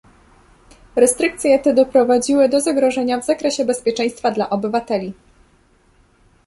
Restrykcje 0.95 1.59
te 1.59 1.73
doprowadziły 1.73 2.49
do 2.49 2.61
zagrożenia 2.61 3.19
w 3.21 3.25
zakresie 3.25 3.65
bezpieczeństwa 3.65 4.31
dla 4.31 4.49
obywateli 4.49 5.13